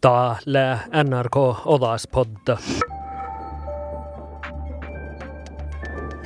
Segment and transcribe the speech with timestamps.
[0.00, 1.36] Täällä NRK
[1.66, 2.56] Odaspodda.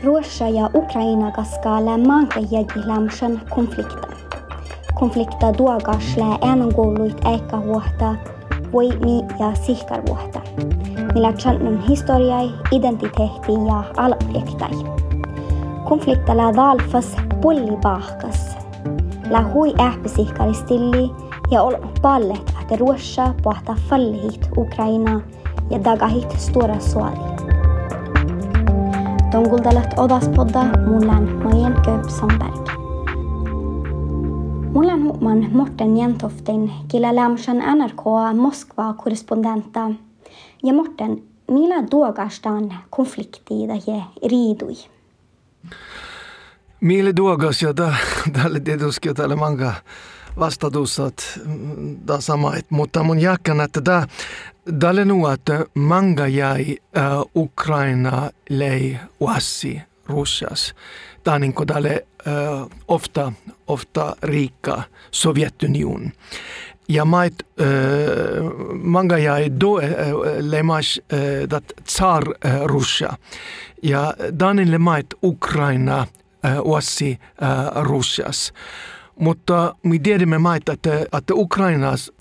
[0.05, 4.09] Ruossa ja Ukraina kaskaale maankäjäjilämsen konflikta.
[4.95, 8.15] Konflikta duogasle äänenkouluit eikä vuotta,
[8.73, 10.41] voimi ja sihkarvuotta,
[11.15, 14.71] millä channun historiai, identiteetti ja alpjektai.
[15.89, 18.57] Konflikta la valfas pulli bahkas.
[19.31, 25.21] La hui ähpisihkaristilli ja ol pallet, että Ruossa pohta fallihit Ukraina
[25.71, 27.19] ja dagahit stora suari.
[29.31, 32.69] Tonguldalet odaspodda mullan Majen Köpsonberg.
[34.73, 38.05] Mullan human Morten Jentoftin killä lämsän NRK
[38.37, 39.91] Moskva-korrespondenta.
[40.63, 44.75] Ja Morten, millä duogastaan konflikti ja riidui?
[46.81, 47.75] Mille duogas ja
[48.33, 50.22] tälle tietysti tälle manga vastatusat
[52.07, 54.07] da samait, mutta mun jälkeen, että tämä
[54.81, 60.75] Dalle nu att manga jäi uh, Ukraina lei uassi Russias.
[61.25, 63.33] Tämä niin uh, ofta,
[63.67, 66.13] ofta rikka Sovjetunion.
[66.89, 67.67] Ja mait uh,
[68.83, 69.83] manga jäi do uh,
[70.41, 73.13] lemas uh, dat tsar uh, Russia.
[73.83, 76.07] Ja danin le mait Ukraina
[76.45, 78.53] uh, uassi uh, Russias.
[79.19, 82.13] Mutta me tiedämme maita, että, että Ukrainas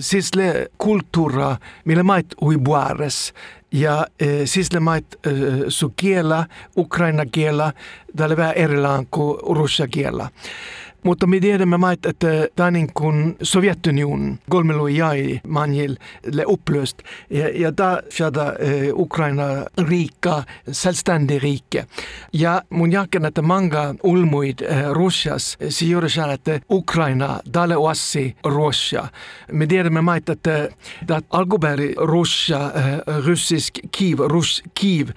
[0.00, 3.34] siis le kulttuura, millä mait hui buares.
[3.72, 4.06] Ja
[4.44, 5.18] siis le mait
[5.68, 7.72] su kielä, ukraina kielä,
[8.16, 10.28] tällä vähän erillään kuin russia kielä.
[11.02, 16.98] Mutta me tiedämme maita, että tämä niin kuin Sovjetunion kolmelu jäi manjille upplöst.
[17.30, 18.52] Ja, ja tämä fjada
[18.92, 19.44] Ukraina
[19.88, 21.86] rika, selvständig rike.
[22.32, 24.58] Ja mun jälkeen, että manga ulmuid
[24.92, 29.08] Russias, se gjorde så että Ukraina, dalle oassi Russia.
[29.52, 29.66] Me
[30.02, 30.68] maita, että
[31.08, 32.70] dat alkuperäri Russia,
[33.26, 35.08] russisk Kiev, Rus Kiev,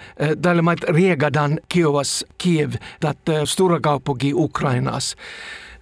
[0.44, 5.16] dalle mait regadan Kiovas Kiev, dat stora kaupunki Ukrainas.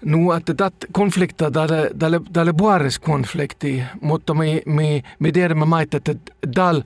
[0.02, 5.98] Nu att det konflikta, dalle, dalle, dalle buares konflikti, mutta me, me, me tiedämme maita,
[5.98, 6.16] että
[6.58, 6.84] dal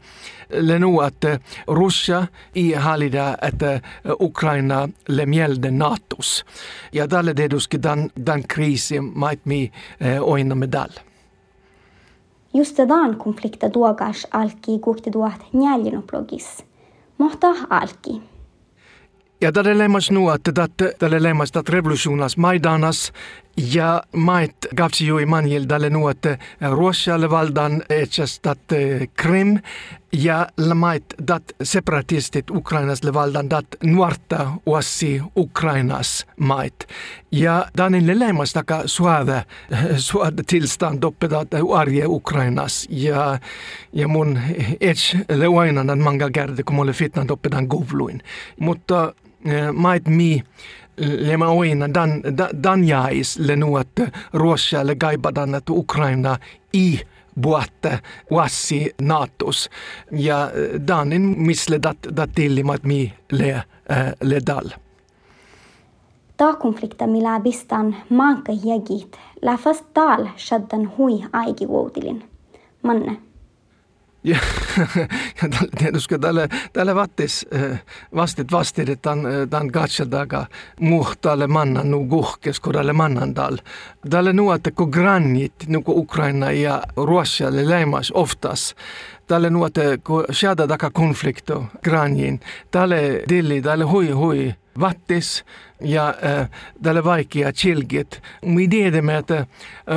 [0.50, 1.26] le nu att
[1.68, 3.84] Russia i halida att
[4.20, 6.46] Ukraina le mielde Natos.
[6.92, 10.90] Ja dalle ska dan, dan kriisi mait mi eh, oina med dal.
[12.54, 16.64] Just dan konflikta duogas alki kuhti duat njäljinuplogis.
[17.18, 18.22] Mohta alki.
[19.46, 20.50] Ja tälle leimas nu att
[21.00, 23.14] tälle leimas dat revolutionas Maidanas
[23.56, 26.26] ja mait gavsi ju i manjel dalle nu att
[26.60, 28.74] Ruossialle valdan etsäs dat
[29.16, 29.60] Krim
[30.12, 36.88] ja mait dat separatistit Ukrainas le valdan dat nuorta uassi Ukrainas mait.
[37.30, 39.44] Ja danin le leimas taka suave,
[39.98, 43.40] suave tillstand uppe dat arje Ukrainas ja,
[43.94, 44.40] ja mun
[44.82, 48.22] ets le oinan manga gärde kun mulle fitnan uppe dan govluin.
[48.60, 49.14] Mutta
[49.74, 50.44] mait mi
[50.98, 52.22] lema oina dan,
[52.64, 54.00] dan jäis le nuot
[54.34, 56.38] Ruossia le gaibadan että Ukraina
[56.74, 57.00] i
[57.42, 58.00] buatte
[58.32, 59.70] wassi natos
[60.12, 60.52] ja
[60.88, 63.64] danin misle dat, dat tillimat mi le,
[64.22, 64.70] le dal.
[66.38, 72.24] Ta konflikta millä bistan manka jägit, läfas tal shaddan hui aigi vuotilin.
[72.84, 73.18] Manne.
[74.26, 74.38] Ja,
[75.42, 77.48] ja tietysti tälle, tälle vattis
[78.16, 80.46] vastit vastit, että tämän, tämän katseltaga
[80.80, 83.58] muhtaalle mannan nu guhkes, kun tälle mannan tal.
[84.10, 88.76] Tälle nu, että kun grannit, nu kun Ukraina ja Ruossialle leimas oftas,
[89.28, 92.40] tälle nu, että kun sieltä taka konflikto grannin,
[92.72, 95.46] tälle dilli, tälle hui hui, vattis
[95.82, 96.50] ja äh,
[96.84, 98.22] tälle vaikea chilgit.
[98.46, 99.46] Me tiedämme, että äh,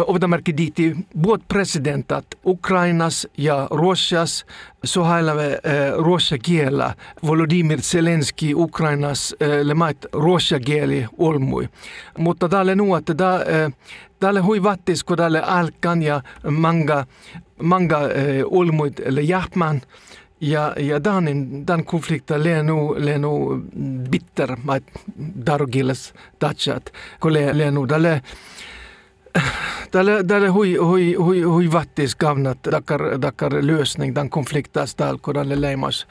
[0.06, 4.46] otamerkki diiti både presidentat Ukrainas ja Ruossias
[4.84, 6.94] så hailave äh, ruossia kielä.
[7.26, 11.68] Volodymyr Zelenski Ukrainas äh, lemait ruossia kieli olmui.
[12.18, 13.02] Mutta tälle nu, äh,
[14.20, 17.06] tälle hui vattis, kun tälle alkan ja manga,
[17.62, 18.10] manga äh,
[18.50, 19.00] olmuit.
[20.40, 23.62] Ja, ja danin, dan konflikta lenu, lenu
[24.10, 24.82] bitter, mat
[25.46, 28.20] darugilles dachat, kole lenu, dale,
[29.90, 35.34] Tälle, tälle hui, hui, hui, hui vattis gavnat dakar, dakar lösning den konfliktas tal, kun
[35.34, 36.06] dalle leimas.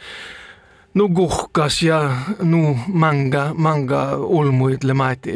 [0.93, 1.99] Nu guhkas ja
[2.41, 5.27] nu manga, manga ulmuit le mait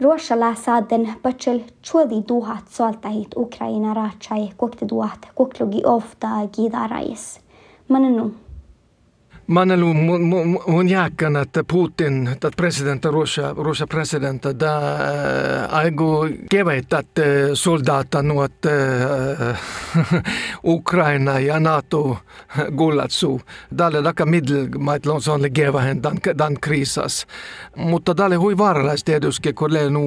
[0.00, 0.10] jahman.
[0.10, 1.14] Ruotsala saaden
[1.82, 7.40] chuodi duhat soltahit Ukraina rachai kokte duhat koklugi ofta gidarais.
[7.88, 8.49] Manenu.
[9.50, 10.86] Manelu mun, mun,
[11.42, 14.80] että Putin, että presidentti, Russia, Russia presidentti, da
[15.70, 17.22] aigu kevät, että
[17.54, 18.52] soldaata nuot
[20.64, 22.18] Ukraina ja NATO
[22.76, 23.40] gullatsu.
[23.78, 27.26] Dalle daka middel, mait lon son legevahen dan, dan krisas.
[27.76, 30.00] Mutta dalle hui vaaralais tietysti, kun le nu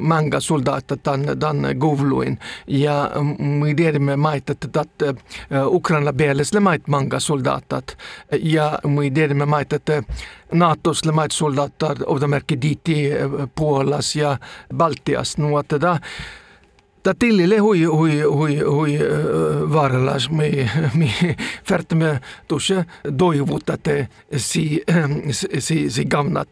[0.00, 2.38] manga soldaata dan, dan guvluin.
[2.66, 4.84] Ja me tiedämme mait, että
[5.66, 7.96] Ukraina bieles le mait manga soldaatat.
[8.42, 10.02] Ja ja me tiedämme maita, että
[10.52, 13.10] NATOssa maita soldaattar ovdamerkki diiti
[13.54, 14.38] Puolas ja
[14.76, 15.36] Baltias.
[15.60, 15.98] Että da,
[17.04, 18.98] da tillille hui, hui, hui, hui
[19.72, 20.50] vaarallas me,
[20.98, 21.36] me
[21.68, 22.84] färtämme tuossa
[23.18, 24.06] toivot, että
[24.36, 24.82] si,
[25.58, 26.48] si, si gamnat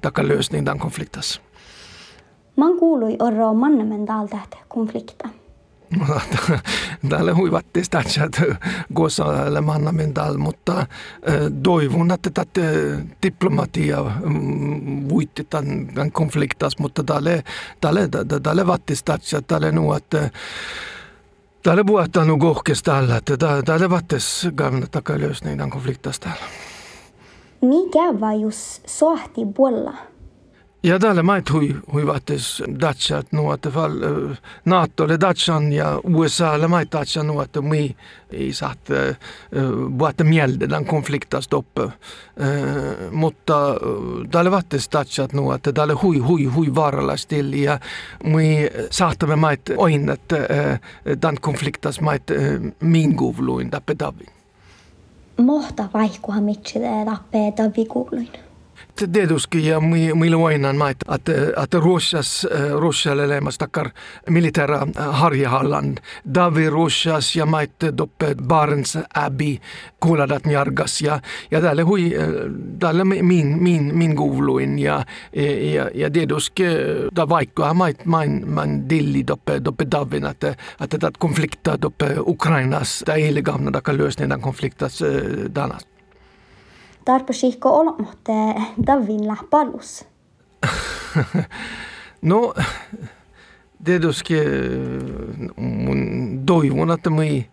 [0.00, 1.40] taka lösning den konfliktas.
[2.56, 4.38] Man kuului orro mannementalta
[4.68, 5.28] konflikta.
[7.08, 8.42] täällä huivatti sitä, että
[8.94, 10.86] gosalle mannamendal, mutta
[11.62, 12.60] toivon, että tätä
[13.22, 14.04] diplomatia
[15.08, 20.30] voitti tämän konfliktas, mutta täällä, vatti sitä, täällä nu, että
[21.62, 26.42] täällä puhutaan nu kohkes täällä, että täällä vattis gamna takaa lösning tämän konfliktas täällä.
[27.60, 29.94] Mikä vai jos sohti puolella?
[30.82, 37.26] ja talle maeti hui, huivates Daciat nõuete fall, äh, NATO-le Dacian ja USA-le maeti Dacian
[37.26, 37.88] nõuete mõi
[38.30, 41.80] ei saat äh, äh, vaata meelde tämän konfliktast upp.
[43.10, 43.56] Mutta
[44.30, 47.78] talle vaates Daciat nõuete, talle hui, hui, hui vaaralastil ja
[48.24, 52.34] mõi saatame maeti oinnet tämän konfliktas maeti
[52.80, 54.26] minguvluin tappe tavi.
[55.42, 58.47] Mohta vaihkuha mitsi tappe tavi kuuluin.
[59.12, 59.80] Tietysti ja
[60.14, 62.46] milloin maita, että, että Ruotsas,
[62.78, 63.90] Ruotsalla lemas takar
[64.30, 65.94] militära harjahallan.
[66.34, 69.56] Davi Ruotsas ja maita doppe Barents Abbey
[70.00, 72.12] kuuladat njargas ja, ja täällä hui,
[72.78, 75.04] täällä min, min, min guvluin ja,
[75.72, 76.62] ja, ja tietysti
[77.16, 80.48] da vaikka mait main man dilli doppe, doppe Davin, että,
[80.80, 85.02] että tätä konflikta doppe Ukrainas, tämä ei ole gamla takar lösningen den konfliktas
[87.08, 88.32] danas tarpeeksi olematta
[88.86, 90.04] Davin palus?
[92.22, 92.54] no,
[93.84, 94.34] tietysti
[95.56, 97.46] mun toivon, että me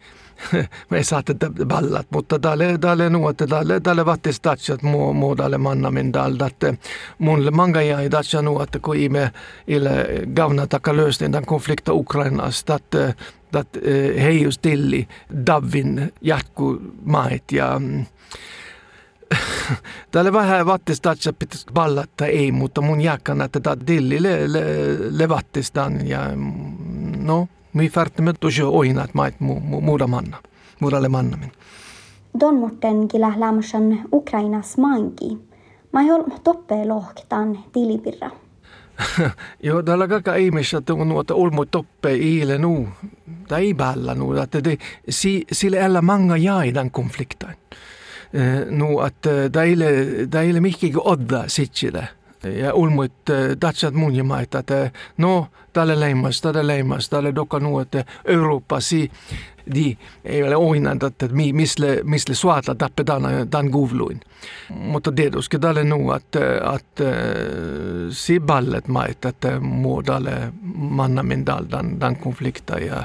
[0.89, 1.35] me saatte
[1.65, 6.73] ballat, mutta tälle, tälle nuotte, tälle, tälle vattis tatsat mu, muudalle manna min dal, että
[7.19, 9.31] mun manga jäi tatsa nuotte, kun ime
[9.67, 10.05] ile
[10.35, 13.13] gavna taka lösning den konflikta Ukrainasta, että
[13.55, 13.77] att
[14.19, 15.07] heijus tilli
[15.47, 17.81] Davin jatku maat ja
[20.11, 24.63] Täällä vähän vattistatsa pitäisi ballata, ei, mutta mun jääkän, että tämä dilli le, le,
[25.17, 26.19] levattistaan ja
[27.17, 30.37] no, mi färtimme tosi oina, että mait mu, mu, muuda manna,
[30.79, 31.51] muudalle mannamin.
[32.39, 35.37] Don morten kila lämmösen Ukrainas manki.
[35.91, 38.29] Mä ei ole toppee lohkitaan tilipirra.
[39.63, 42.87] Joo, täällä kaikka ihmisiä on nuota olmo toppe iile nu.
[43.47, 44.59] Tai ei päällä nu, että
[45.09, 47.55] si, sille älä manga jaidan konfliktain.
[48.33, 52.07] Eh, no et eh, ta ei ole, ta ei ole mihkigi odda sitsile
[52.43, 54.79] ja ulmut eh, tahtsad muunima, et ta
[55.17, 59.11] no talle läimas, talle läimas, talle dokanud, et Euroopasi
[59.75, 64.19] di ei ole oinandat, että mi, misle, misle suata tappe dan, dan guvluin.
[64.69, 67.07] Mutta tiedoske tälle nu att, att äh,
[68.09, 73.03] si ballet mait, että muodalle mannamin dal dan, dan konflikta ja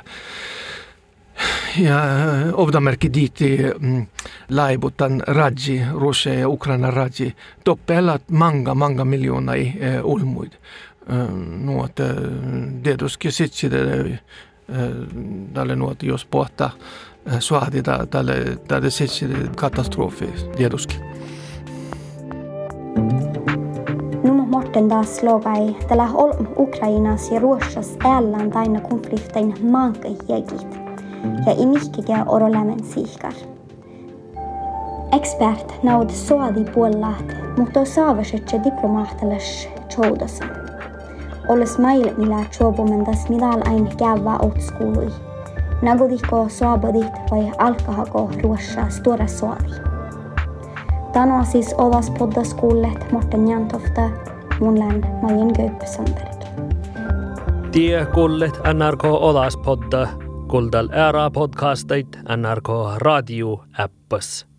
[1.78, 2.00] ja
[2.52, 4.06] ovdamerkki diiti mm,
[4.50, 10.52] laibutan raji, Russia ja Ukraina raji, toppella manga, manga miljoona i eh, ulmuid.
[10.52, 11.28] Eh,
[11.64, 12.06] nuot eh,
[12.82, 14.20] tietysti sitten
[15.54, 16.70] tälle nuot jos pohtaa
[17.38, 21.00] suhti tälle, tälle sitten katastrofi tietysti.
[24.50, 26.08] Morten taas logai tällä
[26.56, 30.89] Ukrainas ja Ruotsas älän taina konfliktein manka hiegit
[31.46, 33.32] ja imihkikä orolämen siikar.
[35.12, 40.44] Expert naud soadi puollaat, mutta saavasetse diplomaattelas choudassa.
[41.48, 45.10] Oles mail millä chobumentas midal ain käyvä outskuului.
[45.82, 49.72] Nagodiko soabodit vai alkahako ruossa stora soadi.
[51.12, 54.10] Tanoa siis olas poddaskuullet Morten Jantofta,
[54.60, 55.02] mun län
[55.84, 56.40] Sandberg.
[57.72, 60.08] Tie kullet NRK Olas podda
[60.50, 64.49] kuulda ära podcasteid NRK Raadio äppas